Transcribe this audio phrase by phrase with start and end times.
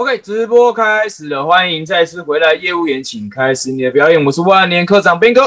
[0.00, 4.24] OK，直播开始了，欢迎再次回来，业务员请开始你的表演。
[4.24, 5.42] 我是万年科长斌哥，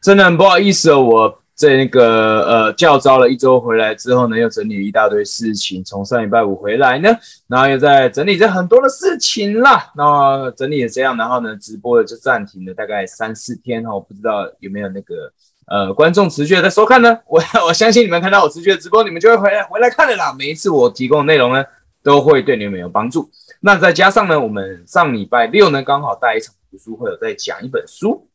[0.00, 9.90] 真的很不好意思哦，我在那个呃教招了一周回来之后呢，又整理一大堆事情，从上礼拜五回来呢，然后又在整理这很多的事情啦。
[9.96, 15.32] 那整理也这样，然后呢，直播的就暂停了大概三四天哦，不知道有没有那个
[15.66, 17.18] 呃观众持续的在收看呢？
[17.26, 20.32] 我 我相信你们看到我持续的直播，你们就会回来回来看的啦。
[20.38, 21.64] 每一次我提供的内容呢，
[22.06, 23.28] 都会对你们有帮助。
[23.58, 28.28] 那再加上呢，我们上礼拜六呢，刚好带一场读书会，有在讲一本书，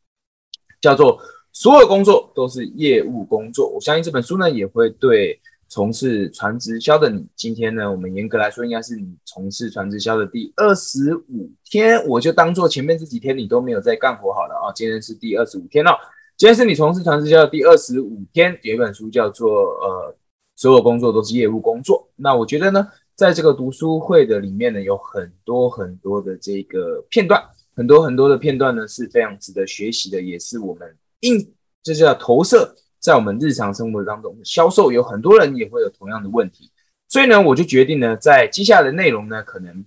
[0.78, 1.18] 叫做
[1.54, 3.70] 《所有工作都是业务工作》。
[3.72, 14.68] 我相信这本书呢，也会对从事传直销的你，今天呢，我们严格来说，应该是你从事传直销的第二十五天，我就当做前面这几天你都没有在干活好了啊。
[14.74, 15.92] 今天是第二十五天了，
[16.36, 18.58] 今天是你从事传直销的第二十五天。
[18.64, 19.48] 有一本书叫做
[19.82, 20.14] 《呃，
[20.56, 22.06] 所有工作都是业务工作》。
[22.16, 22.86] 那我觉得呢？
[23.14, 27.40] 在这个读书会的里面呢，有很多很多的这个片段，
[27.76, 34.36] 很多很多的片段呢是非常值得学习的，也是我们应这叫投射在我们日常生活当中。
[34.42, 36.70] 销售有很多人也会有同样的问题，
[37.08, 39.84] 所以呢，我就决定呢，在接下来的内容呢，可能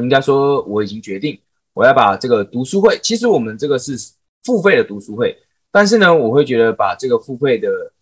[0.00, 1.38] 应该说我已经决定，
[1.74, 3.96] 我要把这个读书会，其实我们这个是
[4.44, 5.36] 付费的读书会，
[5.72, 7.92] 但是呢，我会觉得把这个付费的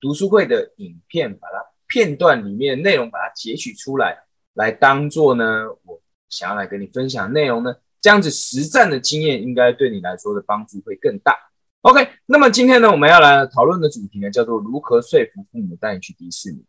[0.00, 1.64] 读书会的影片把它。
[1.88, 4.16] 片段里面内容把它截取出来，
[4.54, 11.34] 来当做呢，我想要来跟你分享内容呢，这样子实战的经验应该对你来说的帮助会更大。
[11.80, 16.62] OK，那么今天呢，我们要来讨论的主题呢，叫做如何说服父母带你去迪士尼。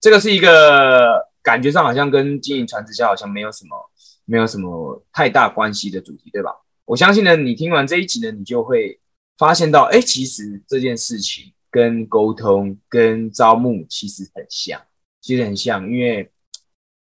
[0.00, 3.76] 这个是一个感觉上好像跟经营传直销好像没有什么
[4.24, 6.50] 没有什么太大关系的主题，对吧？
[6.84, 9.00] 我相信呢，你听完这一集呢，你就会
[9.38, 11.52] 发现到，哎，其实这件事情。
[11.76, 14.80] 跟沟通、跟招募其实很像，
[15.20, 16.32] 其实很像，因为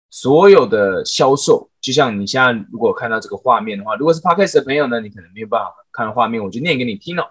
[0.09, 7.23] 所有的销售，就像你现在如果看到这个画面的话，如果是 podcast 的朋友呢，你可能没有办法看到画面，我就念给你听哦。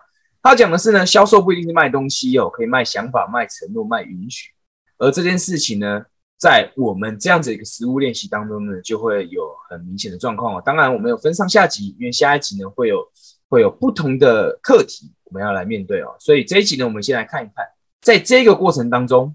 [0.43, 4.51] 他讲的是呢，销售不一定是卖东西哦，可以卖想法、卖承诺、卖允许。
[4.99, 6.05] 而这件事情呢，
[6.37, 10.63] 在我们这样子一个实物练习当中呢，就会有很明显的状况哦。
[10.63, 13.03] 当然，我们有分上下集，因为下一集呢会有
[13.49, 15.11] 会有不同的课题。
[15.31, 17.65] 我们要来面对哦，所以这一集呢，我们先来看一看，
[18.03, 19.35] 在这个过程当中，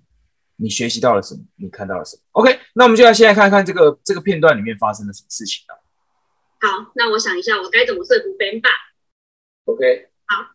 [0.58, 1.42] 你学习到了什么？
[1.56, 5.80] 你看到了什么？OK，那我们就来先来看看这个这个片段里面发生了什么事情啊？
[6.60, 8.70] 好，那我想一下，我该怎么说服 Ben 爸
[9.72, 10.52] ？OK，好，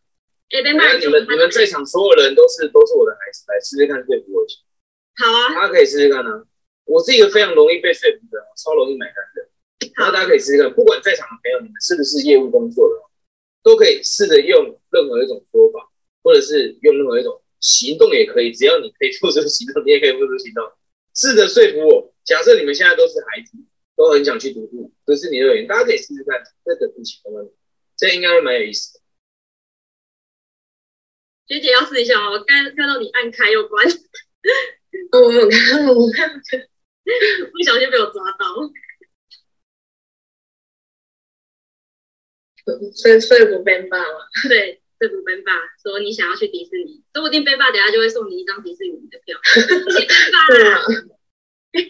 [0.52, 4.60] 哎，Ben 爸，你们你们在场所有人都是都是我的孩子，来试试看说服我一下。
[5.24, 6.44] 好啊，大家可以试试看呢。
[6.84, 9.48] 我是一个非常容易被说服的，超容易买单的。
[9.96, 13.09] 好，大家可以试试看，不管在场的朋友，你们是不是业务工作的？
[13.62, 15.91] 都可以试着用任何一种说法，
[16.22, 20.65] 或者是用任何一种行动也可以，只要你可以做出行动，你也可以付出行动，
[21.15, 22.15] 试着说服我。
[22.25, 23.56] 假设你们现在都是孩子，
[23.97, 27.21] 都很想去读书，可是你乐园，大家可以试试看这个事情，
[27.97, 29.00] 这应该会蛮有意思的。
[31.47, 33.84] 学姐要试一下哦，刚看到你按开又关，
[35.12, 36.31] 我没有看，我看
[37.53, 38.47] 不小心被我抓到。
[42.65, 42.75] 说
[43.21, 44.19] 说服 Ben 爸吗？
[44.48, 49.38] 对，说服 Ben 爸说你想要去迪士尼，说不定 Ben 爸等下就会送你一张迪士尼的票。
[50.48, 50.81] Ben 爸。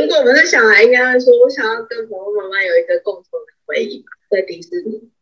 [0.00, 5.12] 如果我们是小孩，应该会说：“我想要跟婆婆妈妈有一个共同的回忆，在迪士尼。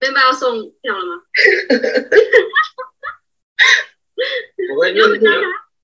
[0.00, 1.22] ”Ben 爸要送票了吗？
[4.74, 5.06] 我会那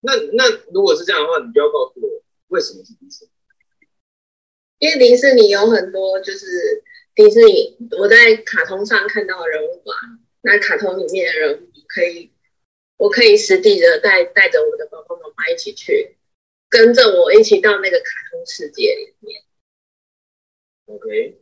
[0.01, 3.31] 那那如果是这样的话，你就要告诉我为什么是迪士尼。
[4.81, 6.83] 因为迪士尼有很多，就是
[7.15, 9.93] 迪士尼我在卡通上看到的人物嘛，
[10.41, 12.33] 那卡通里面的人物可以，
[12.97, 16.17] 我可以实地的带带着我的爸爸妈妈一起去，
[16.71, 19.43] 跟着我一起到那个卡通世界里面。
[20.87, 21.39] OK，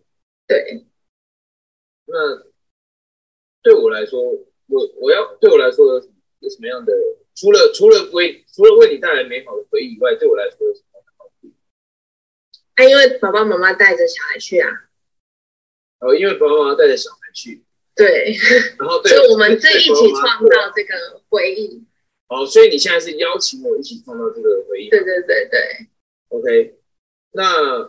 [0.48, 0.84] 对。
[2.06, 2.42] 那
[3.62, 4.20] 对我来说，
[4.66, 6.10] 我我要对我来说有
[6.40, 6.92] 有什么样的？
[7.36, 10.66] 除了除了为除了为你带来美好的回忆以外，对我来说。
[12.78, 14.70] 啊，因为爸爸妈妈带着小孩去啊。
[15.98, 17.64] 哦，因为爸爸妈妈带着小孩去。
[17.96, 18.32] 对。
[18.78, 21.84] 然后，所以我们这一起创造这个回忆。
[22.28, 24.88] 哦，所以你现在是邀请我一起创造这个回忆。
[24.90, 25.88] 对对对对。
[26.28, 26.78] OK，
[27.32, 27.82] 那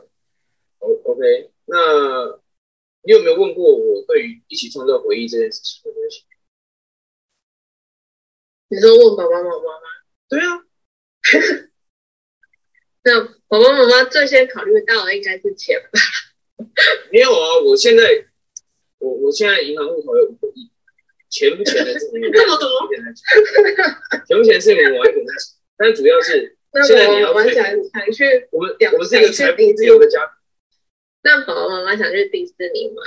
[0.79, 2.39] ，O OK，那
[3.03, 6.25] 你有没有问过我对于一起创造回忆这件事情的东西？
[8.69, 9.87] 你说问爸爸妈妈吗？
[10.27, 10.65] 对啊。
[13.03, 16.65] 那爸爸妈妈最先考虑到的应该是钱吧？
[17.11, 18.03] 没有啊，我现在
[18.99, 20.69] 我我现在银行户口有五个亿，
[21.29, 22.69] 钱不钱的事情，这么多，
[24.27, 25.23] 钱不钱是我完全
[25.77, 30.33] 但主要是 那现在你要想想去，我们我们是一个财富自由的家庭。
[31.23, 33.01] 那爸爸妈妈想去迪士尼吗？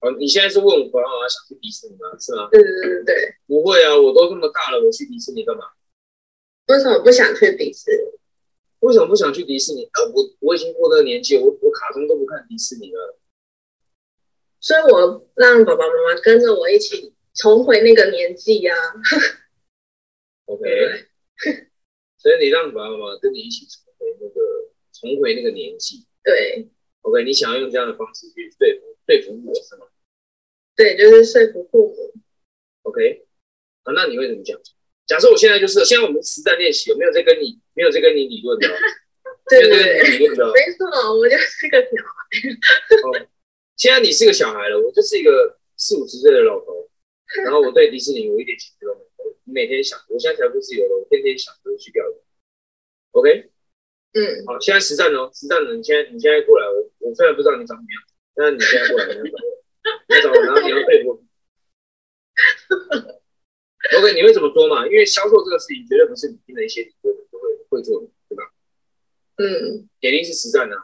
[0.00, 2.18] 哦，你现在是问我爸爸妈妈想去迪士尼吗？
[2.18, 2.48] 是吗？
[2.50, 5.62] 对对对对对，不会啊，我都这么大了，我去迪士尼干嘛？
[6.68, 8.18] 为什么不想去迪士尼？
[8.80, 9.84] 为什么不想去迪士尼？
[9.84, 13.18] 啊，我我已经过那个年纪，我我卡通都不看迪士尼了。
[14.60, 18.74] 所以我让爸爸妈妈跟着我一起重回那个年纪呀、
[20.44, 20.62] OK，
[22.16, 24.40] 所以你让爸爸妈妈跟你一起重回那个
[24.92, 26.06] 重回那个年纪。
[26.22, 26.70] 对
[27.00, 29.86] OK，你想要用这样的方式去说服说服我是吗
[30.76, 32.14] 对，就是说服父母。
[32.82, 33.26] ？OK，
[33.82, 34.60] 啊，那你会怎么讲？
[35.12, 38.72] 假设我现在就是现在我们实战练习，有没有在跟你没有在跟你理论的 哦？
[39.50, 40.52] 对对对，理论的哦。
[40.54, 40.86] 没错，
[41.18, 42.16] 我就是个小孩。
[43.04, 43.28] 哦
[43.76, 46.88] 现在你是个小孩了，我就是一个四五十岁的老头，
[47.44, 49.36] 然后我对迪士尼我一点兴趣都没有。
[49.44, 52.14] 你每天想，我现在财富自由了，我天天想着去钓鱼。
[53.10, 53.50] OK，
[54.14, 58.02] 嗯，好，现在实战哦，实战了，你现在你现在过来，我我虽然不知道你长什么样，
[58.34, 59.52] 但是你现在过来，你要找我，
[60.08, 61.22] 你要找我，然后你要对我。
[63.98, 64.86] OK，你会怎么说嘛？
[64.86, 68.50] 因为销售这个事情绝对不是你听了一些理论就会会做的，对吧？
[69.36, 70.82] 嗯，铁定是实战的、啊，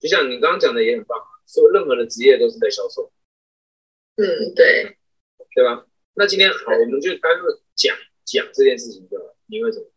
[0.00, 3.12] 就像你刚刚讲的也很棒，所有任何的职业都是在销售，
[4.16, 4.96] 嗯，对，
[5.54, 5.86] 对吧？
[6.14, 9.36] 那今天好，我们就单论讲讲这件事情就好。
[9.46, 9.88] 你会怎么？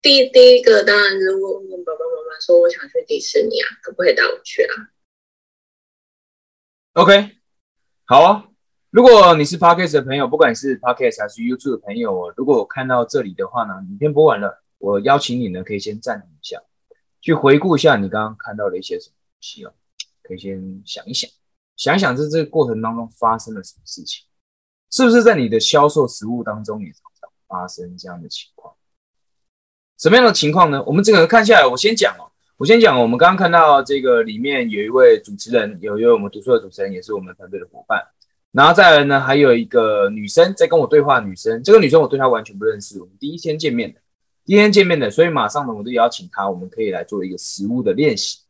[0.00, 4.74] 第第一个当然是问问爸爸妈妈说我想去迪士尼啊，可不可以带我去啊
[6.94, 7.36] ？OK，
[8.06, 8.47] 好啊。
[8.90, 16.58] 如果你是 Podcast 的朋友，不管是 Podcast 还是 YouTube 的朋友哦，如果看到这里的话呢，影片播完了，我邀请你呢，可以先暂停一下，
[17.20, 19.74] 去回顾一下你刚刚看到的一些什么东西哦，
[20.22, 21.28] 可以先想一想，
[21.76, 24.24] 想一想在这个过程当中发生了什么事情，
[24.90, 28.74] 是不是在你的销售实务当中也常常发生这样的情况？
[29.98, 30.82] 什么样的情况呢？
[30.84, 32.24] 我们整个看下来，我先讲哦。
[32.56, 38.02] 我先讲，我们刚刚看到这个里面有一位主持人，有一位我们读书的主持人，也是我们团队的伙伴。
[38.52, 44.00] 然后再来呢，还有一个女生在跟我对话，女生这个女生我对她完全不认识，我们第一天见面的，
[44.44, 48.40] 第一天见面的，所以马上呢我就邀请她，我们可以来做一个实物的练习。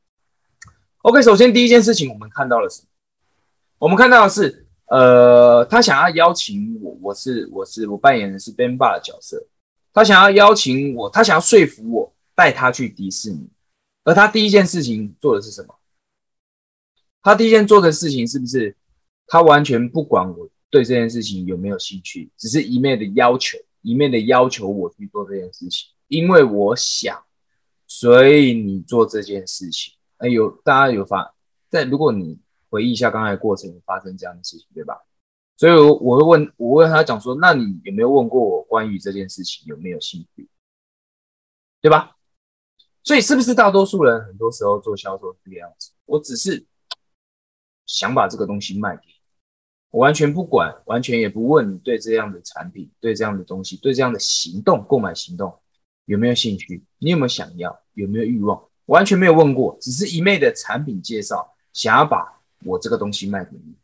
[1.03, 2.89] OK，首先第一件事情我们看到了什么？
[3.79, 9.47] 我们看到的是，呃，她想要邀请我，我是我是我扮演的是 Ben 爸的角色，
[9.93, 13.49] 她想要邀请我，她想要说服我带她去迪士尼。
[14.05, 15.75] 而他第一件事情做的是什么？
[17.21, 18.75] 他第一件做的事情是不是
[19.29, 27.23] 他完全不管我对这件事情有没有兴趣，只是一面的要求，一面的要求我去做这件事情，因为我想，
[27.87, 29.95] 所以你做这件事情。
[30.17, 31.33] 哎，有大家有发
[31.69, 31.85] 在？
[31.85, 32.41] 如果你
[32.71, 35.01] 回忆一下刚才过程，发生这样的事情，对吧？
[35.57, 40.49] 所以我我会问，我问他讲说，那你有没有问过我关于这件事情有没有兴趣，
[41.81, 42.17] 对吧？
[43.05, 45.93] 所以是不是大多数人很多时候做销售是这个样子？
[46.05, 46.67] 我只是
[47.87, 49.18] 想把这个东西卖给你，
[49.90, 55.52] 我完全不管，完全也不问你对这样的产品、对这样的东西、对这样的行动、购买行动
[56.05, 63.75] 有没有兴趣，你有没有想要，有没有欲望，完全没有问过，只是一昧的产品介绍，想要把我这个东西卖给你。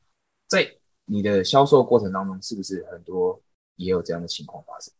[0.47, 0.71] 在
[1.07, 3.41] 你的销售过程当中，是不是很多
[3.77, 4.93] 也有这样的情况发生？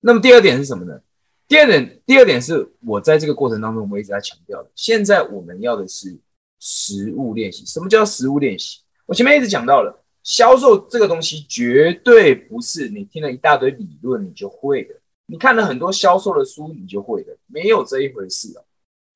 [0.00, 1.00] 那么第二点是什么呢？
[1.46, 4.70] 第二点，第二点是我在这个过程当中，我一直在强调的。
[4.74, 6.18] 现在我们要的是
[6.58, 7.64] 实物练习。
[7.64, 8.80] 什么叫实物练习？
[9.06, 14.94] 我前面一直讲到了，销售这个东西绝对不是你听了一大堆理论你就会的，
[15.24, 18.62] 你看了很多销售的书你就会的，没有这一回事哦。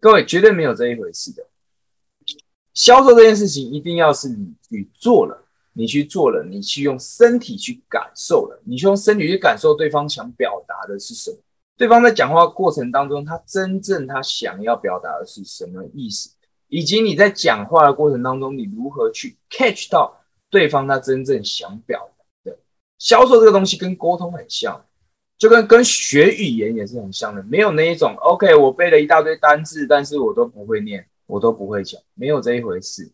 [0.00, 1.47] 各位绝对没有这一回事的。
[2.73, 11.37] 销售这件事情一定要是你去做了，你去做了，你去用身体去感受了，你去用身体去感受对方想表达的是什么。
[11.76, 16.31] 对方在讲话过程当中，他真正他想要表达的是什么意思，
[16.69, 20.22] 以及你在讲话的过程当中，你如何去 catch 到
[20.52, 22.59] 对方他真正想表达的。
[22.99, 24.85] 销售这个东西跟沟通很像，
[25.38, 33.11] 就跟跟学语言也是很像的，没有那一种 OK，我背了一大堆单字，但是我都不会念，我都不会讲，没有这一回事。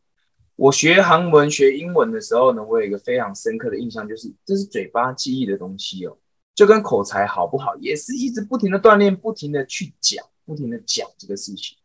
[0.56, 6.18] 我学韩文、学英文的时候呢，我有一个非常深刻的印象，就是这是嘴巴记忆的东西哦。
[6.56, 11.78] 就跟口才好不好，也是一直不停的锻炼，不停的去讲，不停的讲这个事情。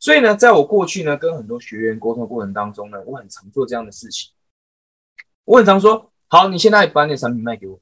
[0.00, 4.32] 所以呢，在我过去呢，跟很多学员沟通过程当中呢，我很常做这样的事情。
[5.44, 7.78] 我很常说：“好，你现在把你的产品卖给我。”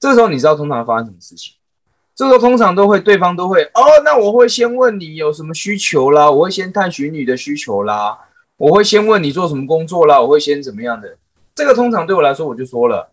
[0.00, 1.54] 这个时候，你知道通常发生什么事情？
[2.14, 8.18] 这时候通常都会，对方都会哦，那我会先问你有什么需求啦，我会先探寻你的需求啦，
[8.56, 11.16] 我会先问你做什么工作啦，我会先怎么样的。
[11.54, 13.12] 这个通常对我来说，我就说了。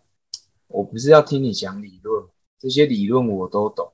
[0.68, 2.24] 我不是要听你讲理论，
[2.58, 3.92] 这些理论我都懂，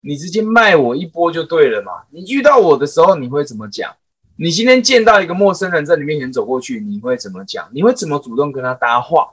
[0.00, 2.04] 你直接卖我一波就对了嘛。
[2.10, 3.92] 你遇到我的时候，你会怎么讲？
[4.36, 7.68] 你今天见到一个陌生人在你面前走过去，你会怎么讲？
[7.72, 9.28] 你会怎么主动跟他搭话？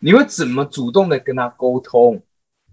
[0.00, 2.22] 你会怎么主动的跟他沟通？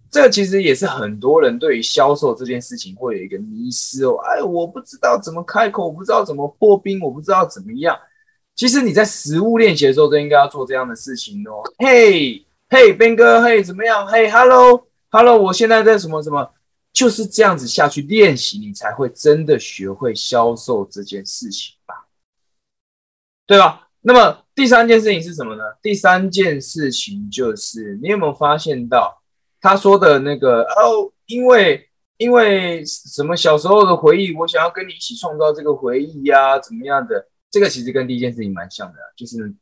[0.10, 4.16] 这个其实也是很多人对于销售这件事情会有一个迷失哦。
[4.24, 7.98] 哎，我不知道怎么开口，我不知道怎么破冰，我不知道怎么样。
[8.56, 11.62] 其实你在实物练习的时候，都应该要做这样的事情哦。
[11.80, 14.08] 嘿，嘿斌哥，嘿，怎么样？
[14.08, 16.50] 嘿，Hello，Hello，我现在在什么什么？
[16.96, 22.08] 就是这样子下去练习，你才会真的学会销售这件事情吧，
[23.46, 23.90] 对吧？
[24.00, 25.64] 那么第三件事情是什么呢？
[25.82, 29.22] 第三件事情就是你有没有发现到
[29.60, 37.28] 他说的那个哦，因为因为什么小时候的回忆，我想要跟你一起创造这个回忆呀，怎么样的？
[37.52, 39.54] 这个其实跟第一件事情蛮像的，就是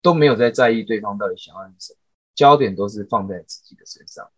[0.00, 1.98] 都没有在在意对方到底想要什么，
[2.36, 4.28] 焦点都是放在自己的身上。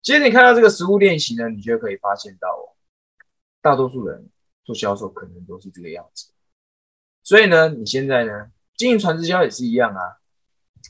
[0.00, 2.72] 其实你看到这个实物练习呢，你就可以发现到哦，
[3.60, 4.30] 大多数人
[4.64, 6.32] 做销售可能都是这个样子。
[7.22, 10.18] 所以呢，你现在呢经营传直销也是一样啊，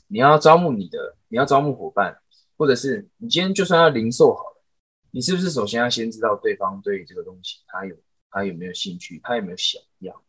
[0.07, 2.21] 你要招募你的，你要招募伙伴，
[2.55, 4.63] 或者是你今天就算要零售好了，
[5.11, 7.95] 你是不是首先要先知道对方对于这个东西他有
[8.29, 10.23] 他有没有兴趣，他有没有想要，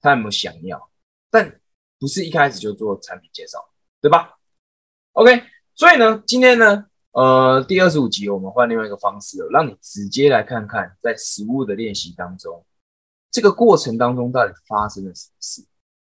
[0.00, 0.90] 他有没有想要，
[1.28, 1.60] 但
[1.98, 3.58] 不是一开始就做产品介绍，
[4.00, 4.38] 对吧
[5.12, 5.42] ？OK，
[5.74, 6.86] 所以呢，今天呢。
[7.12, 12.64] 呃，第二十五集我们换另外一个方式，让你直接来看看在实物的练习当中，
[13.30, 15.62] 这个过程当中到底发生了什么事，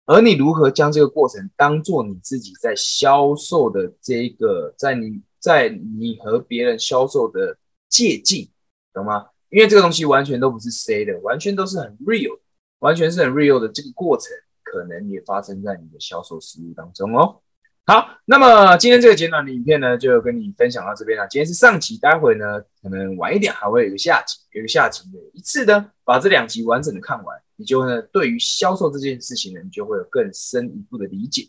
[0.06, 7.56] 而你如何将这个过程当做你自己在销售的这个，在你在你和别人销售的
[7.88, 8.48] 借鉴，
[8.92, 9.28] 懂吗？
[9.50, 12.36] 因为这个东西完全都不是 say 的，完全都是很 real，
[12.80, 14.32] 完全是很 real 的这个过程，
[14.64, 17.40] 可能也发生在你的销售实务当中哦。
[17.88, 21.24] 好，那么今天这个简短的影片呢，就跟你分享到这边了。
[21.28, 31.48] 今天是上集，待会呢可能晚一点还会有一个下集，有一个下集的一次呢，把这两集完整的看完，你就呢对于销售这件事情呢，你就会有更深一步的理解。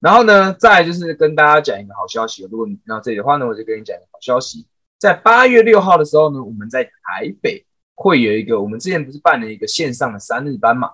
[0.00, 4.66] 然后呢，再就是跟大家讲一个好消息，如果你听到这里的话呢，我就跟你讲一个好消息，
[4.98, 10.90] 在八月六号的时候呢，我们在台北会有一个，我们之前不是办了一个线上的三日班嘛。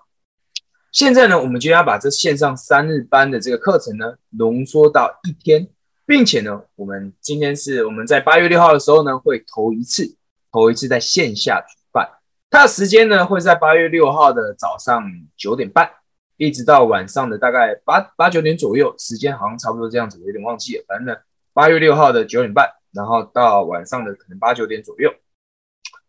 [0.93, 5.69] 现在呢，我们就要把这线上三日班的这个课程呢，浓缩到一天，
[6.07, 10.17] 并且呢，我们今天是我们在八月六号的时候呢，会头一次，
[10.51, 12.09] 头一次在线下举办。
[12.49, 15.03] 它的时间呢，会在八月六号的早上
[15.37, 15.91] 九点半，
[16.39, 20.85] 一直到晚上的大概八八九点左右，时间好像差不多这样子，有点忘记了。
[20.89, 21.15] 反正呢，
[21.53, 25.13] 八月六号的九点半，然后到晚上的可能八九点左右。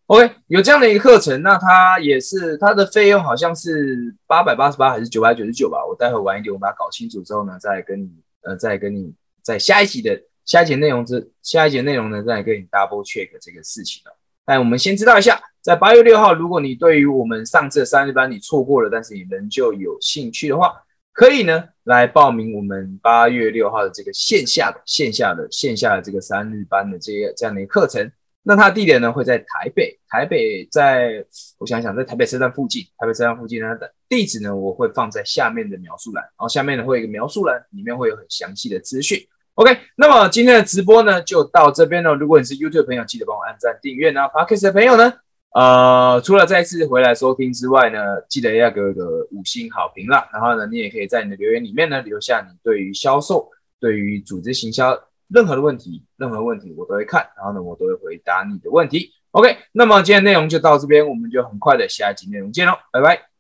[0.08, 5.86] OK，有这样的一个课程，那它也是它的费用好像是八百八十八还是九百九十九吧？
[5.86, 8.10] 我待会晚一点，我把它搞清楚之后呢，再跟你
[8.44, 14.18] 呃，再跟你在下一集的下一节内容之下一节内容呢，再跟你 double check 这个事情了。
[14.46, 20.74] 但我们先知道一下，在八月六号，如果你对于我们上次的三日班你错过了，但是你仍旧有兴趣的话，
[21.12, 28.10] 可以呢来报名我们八月六号的这个线下的线下的线下的这个三日班的这些这样的一个课程。
[28.48, 31.22] 那它的地点呢会在台北，台北在
[31.58, 39.20] 我想想，在台北车站附近，台北车站附近呢的地址呢我会放在下面的描述栏，然后下面呢会有一个描述栏，里面会有很详细的资讯。
[39.56, 42.16] OK，那么今天的直播呢就到这边了。
[42.16, 44.12] 如果你是 YouTube 朋友，记得帮我按赞订阅。
[44.12, 45.12] 那 Podcast 的朋友呢，
[45.54, 48.00] 呃，除了再次回来收听之外呢，
[48.30, 50.26] 记得要给我个五星好评啦。
[50.32, 54.98] 然后呢，你也可以在你的留言里面呢留下你对于销售、对于组织行销。
[55.28, 59.12] 任何的问题，任何问题我都会看，然后呢，我都会回答你的问题。
[59.32, 63.37] OK，那么今天内容就到这边，我们就很快的下一集内容见喽，拜拜。